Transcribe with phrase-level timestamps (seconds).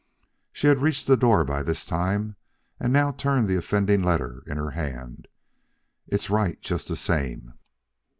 [0.51, 2.35] She had reached the door by this time,
[2.79, 5.27] and now turned the offending letter in her hand.
[6.07, 7.53] "It's right just the same."